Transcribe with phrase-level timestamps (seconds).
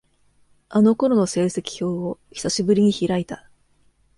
[0.69, 3.51] あの頃の成績表を、久しぶりに開いた。